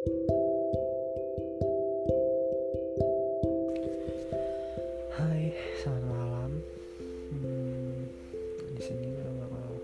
[0.00, 0.08] Hai,
[5.76, 6.56] selamat malam.
[7.36, 8.08] Hmm,
[8.72, 9.76] di sini gue bakal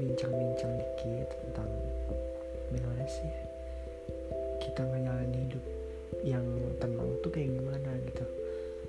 [0.00, 1.68] bincang-bincang dikit tentang
[2.72, 3.28] gimana sih
[4.64, 5.64] kita ngejalanin hidup
[6.24, 6.48] yang
[6.80, 8.24] tenang tuh kayak gimana gitu.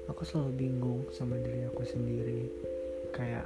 [0.07, 2.47] Aku selalu bingung sama diri aku sendiri.
[3.11, 3.43] Kayak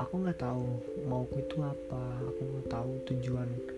[0.00, 0.64] aku nggak tahu
[1.04, 2.16] mauku itu apa.
[2.32, 3.69] Aku nggak tahu tujuan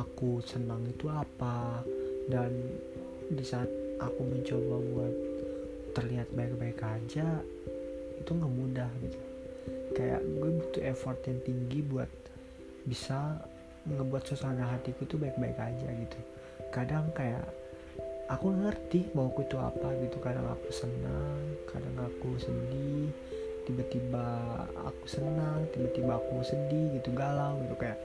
[0.00, 1.84] aku senang itu apa.
[2.26, 2.50] Dan
[3.30, 3.68] di saat
[4.00, 5.14] aku mencoba buat
[5.92, 7.42] terlihat baik-baik aja
[8.16, 9.20] itu nggak mudah gitu.
[9.94, 12.10] Kayak gue butuh effort yang tinggi buat
[12.86, 13.38] bisa
[13.84, 16.18] ngebuat suasana hatiku tuh baik-baik aja gitu.
[16.70, 17.42] Kadang kayak
[18.30, 20.16] aku ngerti mau aku itu apa gitu.
[20.22, 23.10] Kadang aku senang kadang aku sedih
[23.66, 24.26] tiba-tiba
[24.78, 27.74] aku senang tiba-tiba aku sedih gitu galau gitu.
[27.74, 27.98] Kayak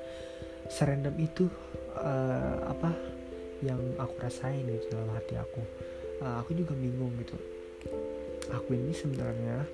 [0.70, 1.46] serandom itu
[1.98, 2.92] uh, apa
[3.64, 5.62] yang aku rasain gitu dalam hati aku.
[6.22, 7.38] Uh, aku juga bingung gitu.
[8.54, 9.66] Aku ini sebenarnya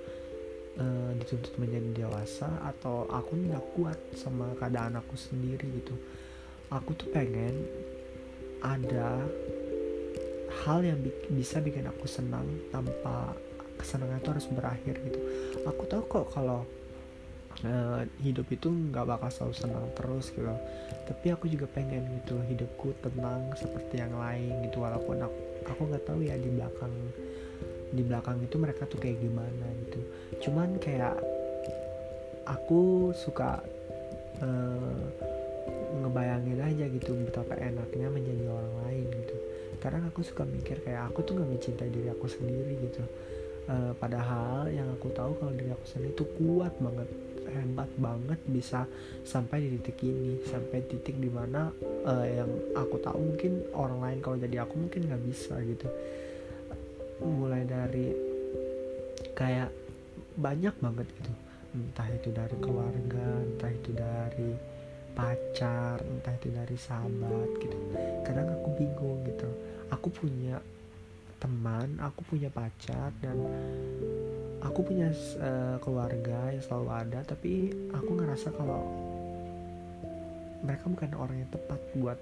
[0.80, 5.96] uh, dituntut menjadi dewasa atau aku nggak kuat sama keadaan aku sendiri gitu.
[6.72, 7.68] Aku tuh pengen
[8.64, 9.28] ada
[10.64, 13.34] hal yang bi bisa bikin aku senang tanpa
[13.82, 15.20] kesenangan itu harus berakhir gitu.
[15.66, 16.64] Aku tahu kok kalau
[17.68, 20.48] uh, hidup itu nggak bakal selalu senang terus gitu.
[21.08, 24.84] Tapi aku juga pengen gitu hidupku tenang seperti yang lain gitu.
[24.84, 26.94] Walaupun aku aku nggak tahu ya di belakang
[27.92, 30.00] di belakang itu mereka tuh kayak gimana gitu.
[30.48, 31.16] Cuman kayak
[32.48, 33.62] aku suka
[34.42, 35.04] uh,
[36.02, 39.36] ngebayangin aja gitu betapa enaknya menjadi orang lain gitu.
[39.82, 43.02] Kadang aku suka mikir kayak aku tuh gak mencintai diri aku sendiri gitu
[43.70, 47.10] uh, padahal yang aku tahu kalau diri aku sendiri itu kuat banget
[47.52, 48.88] hebat banget bisa
[49.28, 50.40] sampai di titik ini.
[50.48, 51.70] Sampai titik di mana
[52.08, 55.88] uh, yang aku tahu mungkin orang lain kalau jadi aku mungkin nggak bisa gitu.
[57.22, 58.16] Mulai dari
[59.36, 59.70] kayak
[60.40, 61.32] banyak banget gitu.
[61.72, 64.52] Entah itu dari keluarga entah itu dari
[65.12, 67.78] pacar entah itu dari sahabat gitu.
[68.24, 69.50] Kadang aku bingung gitu.
[69.92, 70.56] Aku punya
[71.42, 73.34] teman aku punya pacar dan
[74.62, 75.10] aku punya
[75.42, 78.86] uh, keluarga yang selalu ada tapi aku ngerasa kalau
[80.62, 82.20] mereka bukan orang yang tepat buat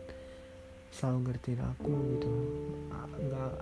[0.95, 2.31] selalu ngertiin aku gitu.
[3.19, 3.55] Nggak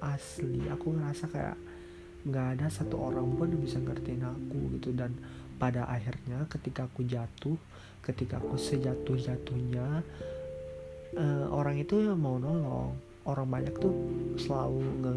[0.00, 0.64] asli.
[0.72, 1.56] Aku ngerasa kayak
[2.24, 4.96] nggak ada satu orang pun yang bisa ngertiin aku gitu.
[4.96, 5.12] Dan
[5.60, 7.60] pada akhirnya ketika aku jatuh
[8.04, 10.04] ketika aku sejatuh jatuhnya
[11.16, 12.92] uh, orang itu yang mau nolong
[13.24, 13.94] orang banyak tuh
[14.36, 15.14] selalu nge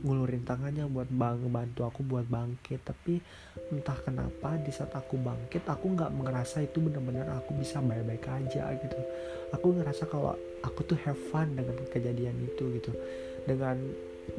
[0.00, 2.80] ngulurin tangannya buat bang bantu aku buat bangkit.
[2.84, 3.20] Tapi
[3.70, 8.72] entah kenapa di saat aku bangkit aku nggak ngerasa itu benar-benar aku bisa baik-baik aja
[8.80, 8.98] gitu.
[9.52, 12.92] Aku ngerasa kalau aku tuh have fun dengan kejadian itu gitu.
[13.44, 13.76] Dengan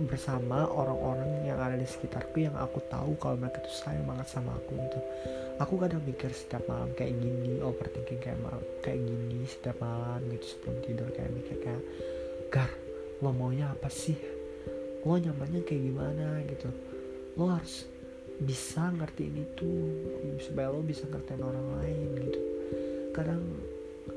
[0.07, 4.55] bersama orang-orang yang ada di sekitarku yang aku tahu kalau mereka tuh sayang banget sama
[4.55, 4.99] aku gitu.
[5.61, 10.57] Aku kadang mikir setiap malam kayak gini overthinking kayak malam kayak gini setiap malam gitu
[10.57, 11.83] sebelum tidur kayak mikir kayak
[12.49, 12.71] gar
[13.21, 14.17] lo maunya apa sih?
[15.05, 16.69] Lo nyamannya kayak gimana gitu?
[17.37, 17.85] Lo harus
[18.41, 19.69] bisa ngertiin itu
[20.41, 22.41] supaya lo bisa ngertiin orang lain gitu.
[23.13, 23.41] Kadang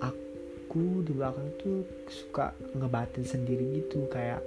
[0.01, 4.41] aku di belakang tuh suka ngebatin sendiri gitu kayak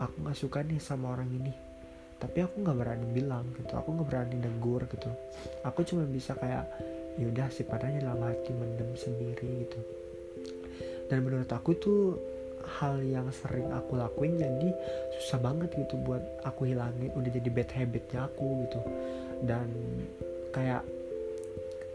[0.00, 1.52] aku nggak suka nih sama orang ini.
[2.16, 5.12] Tapi aku nggak berani bilang gitu aku nggak berani negur gitu.
[5.68, 6.64] Aku cuma bisa kayak
[7.20, 9.80] yaudah sih padanya dalam hati mendem sendiri gitu.
[11.12, 12.16] Dan menurut aku tuh
[12.78, 14.68] hal yang sering aku lakuin jadi
[15.20, 18.80] susah banget gitu buat aku hilangin udah jadi bad habitnya aku gitu
[19.44, 19.68] dan
[20.54, 20.82] kayak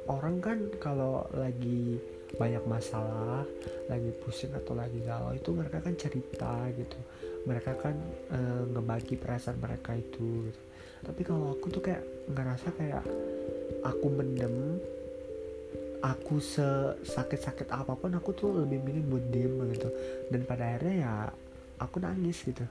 [0.09, 2.02] orang kan kalau lagi
[2.38, 3.41] banyak masalah
[3.90, 7.00] lagi pusing atau lagi galau itu mereka kan cerita gitu
[7.50, 7.96] mereka kan
[8.30, 10.62] e, ngebagi perasaan mereka itu gitu.
[11.01, 13.03] tapi kalau aku tuh kayak ngerasa kayak
[13.81, 14.78] aku mendem
[15.99, 19.89] aku sesakit-sakit apa pun aku tuh lebih milih buat diem gitu.
[20.31, 21.13] Dan pada akhirnya ya
[21.79, 22.63] aku nangis gitu.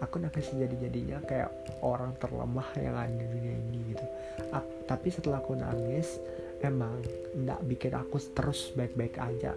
[0.00, 1.50] Aku nangis jadi-jadinya kayak
[1.84, 4.06] orang terlemah yang ada di dunia ini gitu.
[4.54, 6.20] A tapi setelah aku nangis
[6.64, 6.96] emang
[7.36, 9.52] nggak bikin aku terus baik-baik aja.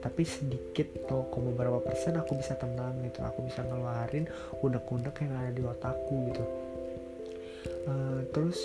[0.00, 3.20] Tapi sedikit tuh koma berapa persen aku bisa tenang gitu.
[3.20, 4.24] Aku bisa ngeluarin
[4.64, 6.44] unek-unek yang ada di otakku gitu.
[7.84, 8.56] Uh, terus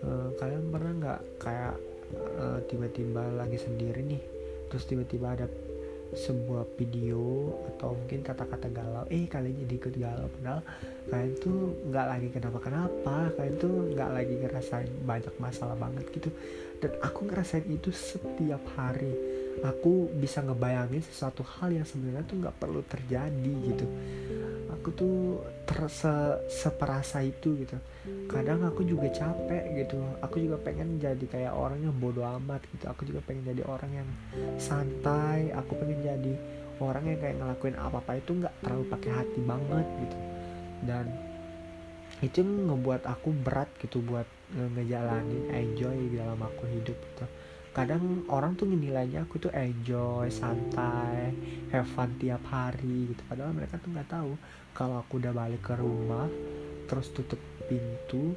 [0.00, 1.76] uh, kalian pernah nggak kayak
[2.14, 4.22] eh, tiba-tiba lagi sendiri nih.
[4.70, 5.46] Terus tiba-tiba ada
[6.10, 9.06] sebuah video atau mungkin kata-kata galau.
[9.14, 10.60] Eh kalian jadi ikut galau padahal
[11.06, 13.16] kalian tuh nggak lagi kenapa-kenapa.
[13.38, 16.30] Kalian tuh nggak lagi ngerasain banyak masalah banget gitu.
[16.82, 19.14] Dan aku ngerasain itu setiap hari.
[19.60, 23.86] Aku bisa ngebayangin sesuatu hal yang sebenarnya tuh nggak perlu terjadi gitu
[24.80, 27.76] aku tuh terse seperasa itu gitu.
[28.32, 30.00] Kadang aku juga capek gitu.
[30.24, 32.88] Aku juga pengen jadi kayak orang yang bodoh amat gitu.
[32.88, 34.08] Aku juga pengen jadi orang yang
[34.56, 35.52] santai.
[35.52, 36.32] Aku pengen jadi
[36.80, 40.18] orang yang kayak ngelakuin apa apa itu nggak terlalu pakai hati banget gitu.
[40.88, 41.04] Dan
[42.24, 44.24] itu ngebuat aku berat gitu buat
[44.56, 47.24] ngejalanin enjoy dalam aku hidup gitu
[47.70, 51.30] kadang orang tuh nilainya aku tuh enjoy santai
[51.70, 53.22] have fun tiap hari gitu.
[53.30, 54.32] Padahal mereka tuh nggak tahu
[54.74, 56.26] kalau aku udah balik ke rumah
[56.90, 57.38] terus tutup
[57.70, 58.34] pintu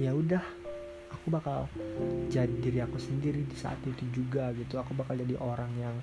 [0.00, 0.40] ya udah
[1.12, 1.68] aku bakal
[2.32, 4.80] jadi diri aku sendiri di saat itu juga gitu.
[4.80, 5.96] Aku bakal jadi orang yang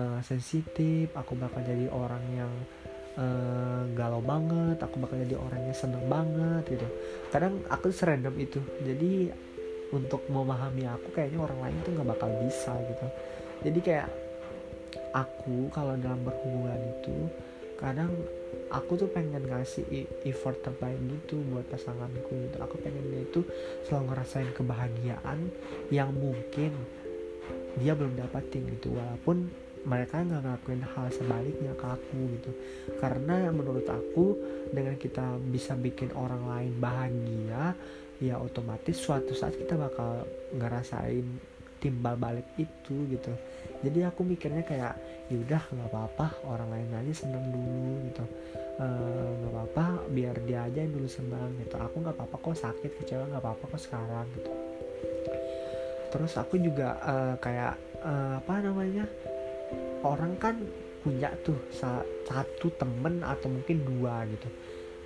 [0.00, 2.52] uh, sensitif aku bakal jadi orang yang
[3.20, 6.88] uh, galau banget aku bakal jadi orang yang seneng banget gitu.
[7.28, 8.60] Kadang aku serandom itu.
[8.80, 9.28] Jadi
[9.96, 13.06] untuk memahami aku kayaknya orang lain tuh nggak bakal bisa gitu.
[13.64, 14.08] Jadi kayak
[15.16, 17.16] aku kalau dalam berhubungan itu
[17.76, 18.12] kadang
[18.72, 19.84] aku tuh pengen ngasih
[20.24, 22.56] effort terbaik gitu buat pasanganku gitu.
[22.60, 23.40] Aku pengen dia itu
[23.88, 25.38] selalu ngerasain kebahagiaan
[25.92, 26.72] yang mungkin
[27.80, 28.96] dia belum dapatin gitu.
[28.96, 29.48] Walaupun
[29.86, 32.50] mereka nggak ngelakuin hal sebaliknya ke aku gitu.
[32.98, 34.34] Karena menurut aku
[34.74, 37.76] dengan kita bisa bikin orang lain bahagia
[38.22, 40.24] ya otomatis suatu saat kita bakal
[40.56, 41.26] ngerasain
[41.80, 43.32] timbal balik itu gitu.
[43.84, 44.96] Jadi aku mikirnya kayak
[45.28, 48.24] yaudah nggak apa-apa orang lain aja seneng dulu gitu.
[48.80, 51.76] Nggak uh, apa-apa biar dia aja yang dulu senang gitu.
[51.76, 54.50] Aku nggak apa-apa kok sakit kecewa nggak apa-apa kok sekarang gitu.
[56.10, 59.04] Terus aku juga uh, kayak uh, apa namanya
[60.00, 60.56] orang kan
[61.04, 61.58] punya tuh
[62.26, 64.48] satu temen atau mungkin dua gitu.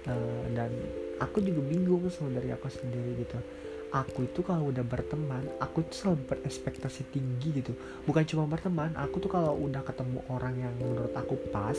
[0.08, 0.70] Uh, dan
[1.20, 3.38] aku juga bingung sebenarnya aku sendiri gitu.
[3.90, 7.75] Aku itu kalau udah berteman aku tuh selalu berekspektasi tinggi gitu.
[8.06, 11.76] Bukan cuma berteman aku tuh kalau udah ketemu orang yang menurut aku pas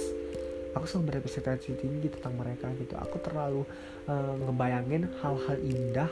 [0.75, 2.95] aku selalu berekspektasi tinggi tentang mereka gitu.
[2.99, 3.63] Aku terlalu
[4.11, 6.11] uh, ngebayangin hal-hal indah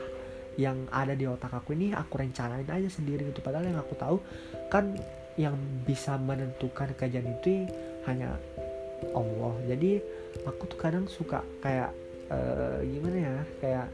[0.58, 3.44] yang ada di otak aku ini aku rencanain aja sendiri gitu.
[3.44, 4.16] Padahal yang aku tahu
[4.72, 4.96] kan
[5.38, 5.54] yang
[5.84, 7.68] bisa menentukan kejadian itu
[8.08, 8.36] hanya
[9.12, 9.54] Allah.
[9.68, 10.00] Jadi
[10.44, 11.92] aku tuh kadang suka kayak
[12.30, 13.86] uh, gimana ya kayak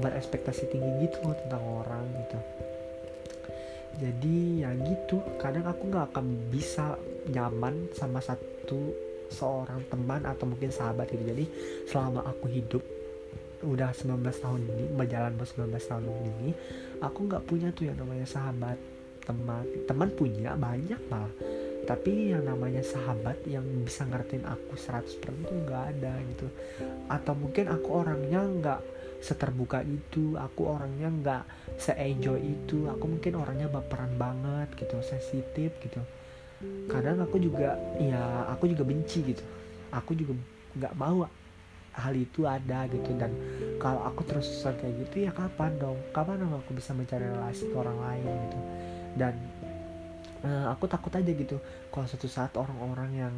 [0.00, 2.38] berekspektasi tinggi gitu loh tentang orang gitu.
[4.00, 6.96] Jadi ya gitu kadang aku nggak akan bisa
[7.28, 8.96] nyaman sama satu
[9.28, 11.24] seorang teman atau mungkin sahabat gitu.
[11.28, 11.44] Jadi
[11.84, 12.80] selama aku hidup
[13.62, 16.50] udah 19 tahun ini berjalan 19 tahun ini
[16.98, 18.80] aku nggak punya tuh yang namanya sahabat
[19.22, 19.64] teman.
[19.84, 21.30] Teman punya banyak malah
[21.82, 26.46] tapi yang namanya sahabat yang bisa ngertiin aku 100% itu nggak ada gitu.
[27.10, 28.80] Atau mungkin aku orangnya nggak
[29.22, 31.42] seterbuka itu aku orangnya nggak
[31.78, 35.98] se-enjoy itu aku mungkin orangnya baperan banget gitu sensitif gitu.
[36.86, 39.42] Kadang aku juga ya aku juga benci gitu.
[39.90, 40.38] Aku juga
[40.78, 41.26] nggak mau
[41.98, 43.10] hal itu ada gitu.
[43.18, 43.34] Dan
[43.82, 45.98] kalau aku terus kayak gitu ya kapan dong?
[46.14, 48.58] Kapan dong aku bisa mencari relasi ke orang lain gitu?
[49.18, 49.34] Dan
[50.44, 51.56] uh, aku takut aja gitu.
[51.90, 53.34] Kalau suatu saat orang-orang yang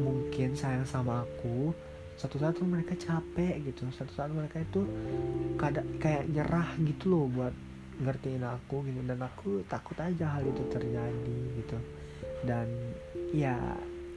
[0.00, 1.72] mungkin sayang sama aku
[2.18, 3.86] satu saat tuh mereka capek gitu.
[3.94, 4.82] Satu saat mereka itu
[5.54, 7.54] kada, kayak nyerah gitu loh buat
[8.02, 9.00] ngertiin aku gitu.
[9.06, 11.78] Dan aku takut aja hal itu terjadi gitu.
[12.42, 12.66] Dan
[13.30, 13.54] ya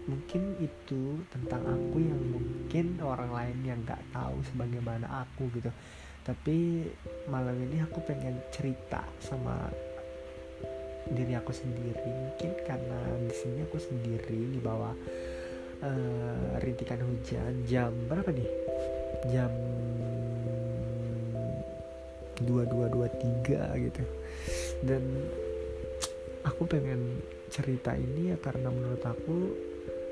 [0.10, 5.70] mungkin itu tentang aku yang mungkin orang lain yang nggak tahu sebagaimana aku gitu.
[6.26, 6.90] Tapi
[7.30, 9.70] malam ini aku pengen cerita sama
[11.12, 12.08] diri aku sendiri.
[12.08, 14.96] Mungkin karena di sini aku sendiri di bawah
[15.84, 17.68] uh, rintikan hujan.
[17.68, 18.50] Jam berapa nih?
[19.30, 19.52] Jam
[22.42, 24.04] 2223 gitu.
[24.82, 25.04] Dan
[26.42, 29.54] aku pengen cerita ini ya karena menurut aku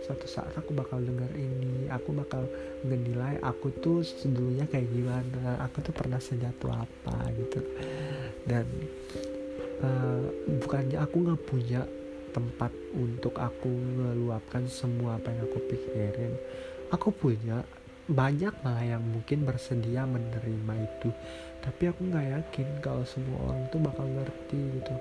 [0.06, 1.90] suatu saat aku bakal denger ini.
[1.90, 2.46] Aku bakal
[2.86, 5.64] menilai aku tuh sebelumnya kayak gimana.
[5.68, 7.62] Aku tuh pernah sejatuh apa gitu.
[8.46, 8.66] Dan
[9.84, 10.24] uh,
[10.62, 11.82] bukannya aku nggak punya
[12.30, 16.34] tempat untuk aku meluapkan semua apa yang aku pikirin.
[16.94, 17.66] Aku punya
[18.10, 21.10] banyak malah yang mungkin bersedia menerima itu.
[21.62, 24.96] Tapi aku nggak yakin kalau semua orang tuh bakal ngerti gitu.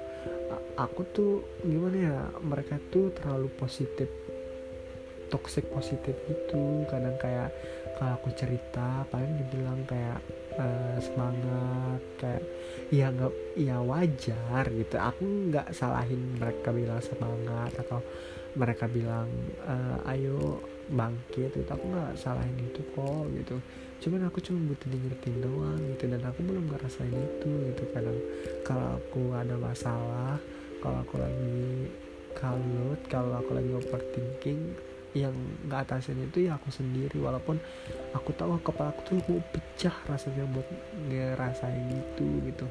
[0.77, 4.09] Aku tuh gimana ya mereka tuh terlalu positif
[5.29, 7.53] toxic positif itu kadang kayak
[8.01, 10.19] kalau aku cerita paling dibilang kayak
[10.59, 12.45] uh, semangat kayak
[12.91, 14.97] ya nggak ya wajar gitu.
[14.99, 15.23] Aku
[15.53, 18.03] nggak salahin mereka bilang semangat atau
[18.59, 19.29] mereka bilang
[19.63, 19.75] e,
[20.11, 23.55] ayo bangkit itu aku nggak salahin itu kok gitu.
[24.03, 26.05] Cuman aku cuma butuh diingetin doang gitu.
[26.11, 28.19] Dan aku belum ngerasain itu gitu kadang.
[28.65, 30.41] Kalau aku ada masalah
[30.81, 31.91] kalau aku lagi
[32.39, 34.63] kalut kalau aku lagi overthinking
[35.17, 35.33] yang
[35.65, 37.17] nggak atasin itu ya aku sendiri.
[37.21, 37.57] Walaupun
[38.13, 40.69] aku tahu kepala aku tuh mau pecah rasanya buat
[41.09, 42.67] ngerasain itu gitu.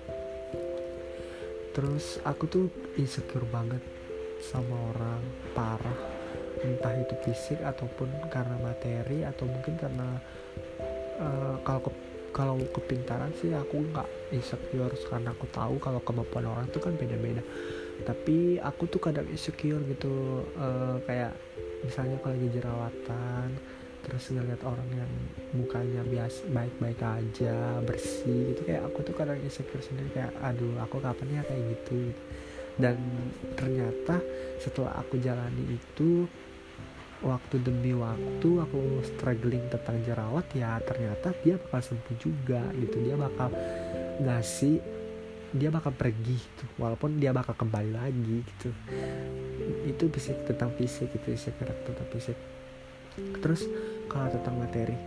[1.74, 2.66] Terus aku tuh
[2.98, 3.82] insecure banget
[4.42, 5.22] sama orang
[5.54, 6.18] parah
[6.66, 10.18] entah itu fisik ataupun karena materi atau mungkin karena
[11.22, 11.92] uh, kalau ke,
[12.34, 17.46] kalau kepintaran sih aku nggak insecure karena aku tahu kalau kemampuan orang tuh kan beda-beda.
[18.06, 21.34] Tapi aku tuh kadang insecure gitu uh, kayak
[21.88, 23.48] misalnya kalau lagi jerawatan
[24.06, 25.12] terus ngeliat orang yang
[25.52, 31.00] mukanya biasa baik-baik aja bersih gitu kayak aku tuh kadang insecure sendiri kayak aduh aku
[31.04, 32.16] kapan ya kayak gitu
[32.78, 32.96] dan
[33.58, 34.22] ternyata
[34.62, 36.30] setelah aku jalani itu
[37.26, 43.02] waktu demi waktu aku struggling tentang jerawat ya ternyata dia bakal sembuh juga gitu.
[43.02, 43.50] Dia bakal
[44.22, 44.78] ngasih
[45.58, 48.70] dia bakal pergi gitu walaupun dia bakal kembali lagi gitu
[49.86, 52.38] itu fisik tentang fisik itu isi gerak tentang fisik.
[53.42, 53.66] Terus
[54.08, 54.98] kalau tentang materi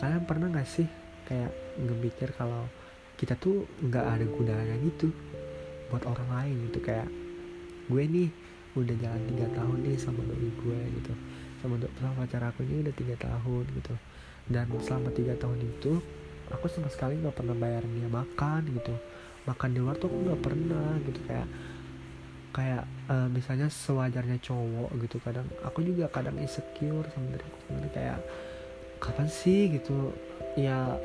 [0.00, 0.88] kalian pernah gak sih
[1.28, 2.66] kayak ngemikir kalau
[3.20, 5.12] kita tuh nggak ada gunanya gitu
[5.92, 6.78] buat orang lain gitu?
[6.82, 7.06] Kayak
[7.86, 8.28] gue nih
[8.72, 11.12] udah jalan tiga tahun nih sama doi gue gitu
[11.60, 13.94] sama sama pacar aku ini udah tiga tahun gitu.
[14.50, 16.02] Dan selama tiga tahun itu
[16.50, 18.94] aku sama sekali nggak pernah bayarin dia makan gitu.
[19.46, 21.46] Makan di luar tuh aku nggak pernah gitu kayak
[22.52, 28.20] kayak uh, misalnya sewajarnya cowok gitu kadang aku juga kadang insecure sama diriku sendiri kayak
[29.02, 29.72] kapan sih?
[29.72, 30.12] gitu.
[30.54, 31.00] Ya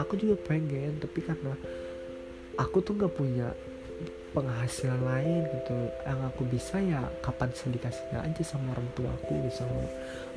[0.00, 1.54] aku juga pengen tapi karena
[2.58, 3.52] aku tuh nggak punya
[4.32, 5.76] penghasilan lain gitu.
[6.08, 9.84] Yang aku bisa ya kapan sih dikasihnya aja sama orang tua aku sama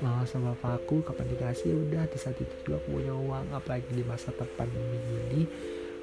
[0.03, 1.72] mama sama bapakku kapan dikasih?
[1.72, 3.46] Ya udah di saat itu juga aku punya uang.
[3.55, 5.00] Apalagi di masa pandemi
[5.31, 5.41] ini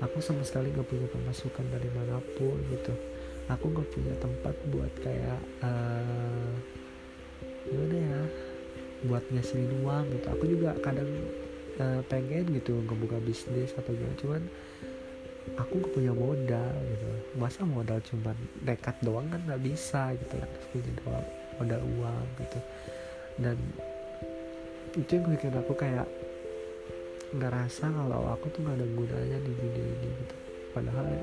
[0.03, 3.14] aku sama sekali nggak punya pemasukan dari mana pun gitu
[3.49, 6.53] aku nggak punya tempat buat kayak uh,
[7.69, 8.23] gimana ya
[9.05, 10.27] buat ngasilin uang gitu.
[10.33, 11.11] Aku juga kadang
[11.81, 14.17] uh, pengen gitu ngebuka bisnis atau gimana.
[14.17, 14.43] Cuman
[15.61, 17.09] aku gak punya modal gitu.
[17.37, 20.35] Masa modal cuman nekat doang kan nggak bisa gitu.
[20.41, 21.27] Kan punya doang
[21.61, 22.59] modal uang gitu.
[23.41, 23.57] Dan
[24.95, 26.09] itu yang bikin aku kayak
[27.35, 30.37] ngerasa kalau aku tuh gak ada gunanya di dunia ini gitu.
[30.73, 31.23] Padahal ya,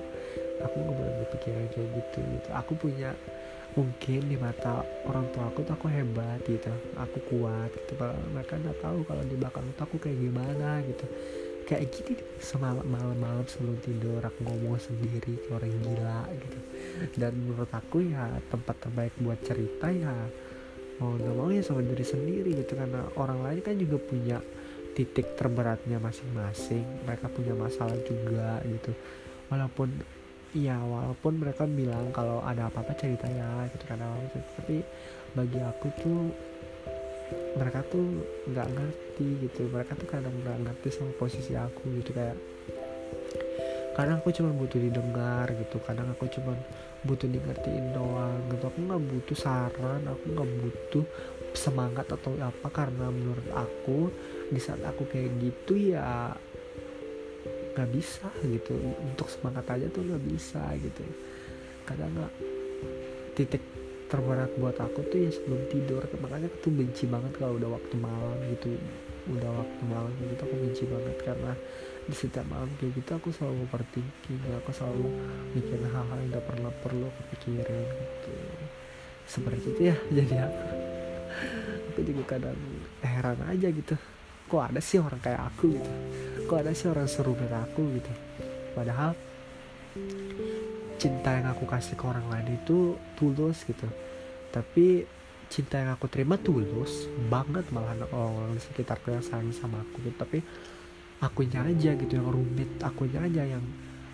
[0.65, 2.49] aku gak boleh berpikiran kayak gitu gitu.
[2.53, 3.11] Aku punya
[3.71, 6.71] mungkin di mata orang tua aku tuh aku hebat gitu.
[6.99, 7.93] Aku kuat gitu.
[8.35, 11.05] Mereka nggak tahu kalau di belakang itu aku kayak gimana gitu.
[11.61, 12.13] Kayak gini
[12.43, 16.59] semalam malam-malam sebelum tidur aku ngomong sendiri ke orang gila gitu.
[17.15, 20.11] Dan menurut aku ya tempat terbaik buat cerita ya
[20.99, 22.75] mau nggak mau ya sama diri sendiri gitu.
[22.75, 24.37] Karena orang lain kan juga punya
[24.91, 27.07] titik terberatnya masing-masing.
[27.07, 28.91] Mereka punya masalah juga gitu.
[29.47, 29.95] Walaupun
[30.51, 34.11] ya walaupun mereka bilang kalau ada apa-apa cerita ya gitu karena
[34.59, 34.83] tapi
[35.31, 36.19] bagi aku tuh
[37.55, 38.03] mereka tuh
[38.51, 39.67] nggak ngerti gitu.
[39.71, 42.35] Mereka tuh kadang nggak ngerti sama posisi aku gitu kayak
[43.91, 46.55] kadang aku cuma butuh didengar gitu kadang aku cuma
[47.03, 48.63] butuh di ngertiin doang gitu.
[48.67, 51.05] Aku nggak butuh saran aku nggak butuh
[51.51, 54.07] semangat atau apa karena menurut aku
[54.47, 56.31] di saat aku kayak gitu ya
[57.71, 58.75] nggak bisa gitu.
[59.03, 61.03] Untuk semangat aja tuh nggak bisa gitu.
[61.87, 62.33] Kadang nggak
[63.35, 63.63] titik
[64.11, 66.03] terberat buat aku tuh ya sebelum tidur.
[66.19, 68.75] Makanya aku tuh benci banget kalau udah waktu malam gitu.
[69.31, 71.17] Udah waktu malam gitu aku benci banget.
[71.23, 71.53] Karena
[72.01, 75.05] di setiap malam kayak gitu aku selalu overthinking aku selalu
[75.53, 78.33] mikirin hal-hal yang gak pernah perlu aku pikirin gitu.
[79.29, 80.65] Seperti itu ya jadi aku
[81.93, 82.57] aku juga kadang
[83.05, 83.95] heran aja gitu.
[84.49, 88.11] Kok ada sih orang kayak aku gitu kok ada sih orang aku gitu.
[88.75, 89.15] Padahal
[90.99, 93.87] cinta yang aku kasih ke orang lain itu tulus gitu.
[94.51, 95.07] Tapi
[95.47, 100.17] cinta yang aku terima tulus banget malah orang-orang di sekitarku yang sayang sama aku gitu.
[100.19, 100.43] Tapi
[101.23, 103.63] akunya aja gitu yang rumit akunya aja yang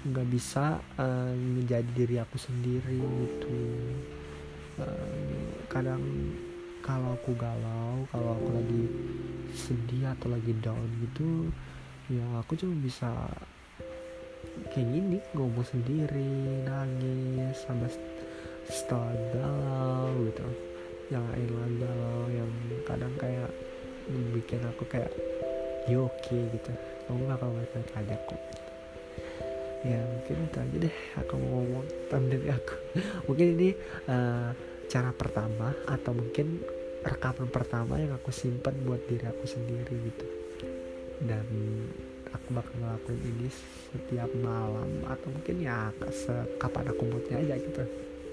[0.05, 3.57] nggak bisa uh, menjadi diri aku sendiri gitu.
[4.77, 6.05] Uh, kadang
[6.85, 8.83] kalau aku galau kalau aku lagi
[9.57, 11.49] sedih atau lagi down gitu
[12.07, 13.11] ya aku cuma bisa
[14.71, 17.91] kayak gini ngomong sendiri nangis sama
[18.67, 20.47] setelah galau gitu.
[21.11, 22.51] Yang lain galau yang
[22.87, 23.51] kadang kayak
[24.31, 25.11] bikin aku kayak
[25.87, 26.71] ya oke okay, gitu
[27.07, 28.41] kamu bakal baik-baik aja kok.
[29.83, 30.95] Ya mungkin itu aja deh.
[31.23, 32.75] Aku mau ngomong tentang diri aku.
[33.29, 33.69] Mungkin ini
[34.09, 34.51] uh,
[34.91, 36.63] cara pertama atau mungkin
[37.03, 40.46] rekaman pertama yang aku simpan buat diri aku sendiri gitu
[41.23, 41.45] dan
[42.29, 43.47] aku bakal ngelakuin ini
[43.93, 45.89] setiap malam atau mungkin ya
[46.61, 47.83] kapan aku moodnya aja gitu.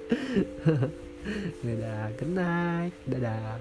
[1.65, 3.57] Dadah good night dadah